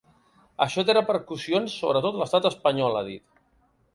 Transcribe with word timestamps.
Això 0.65 0.83
té 0.87 0.95
repercussions 0.97 1.77
sobre 1.83 2.03
tot 2.07 2.19
l’estat 2.21 2.47
espanyol, 2.51 3.01
ha 3.03 3.07
dit. 3.13 3.25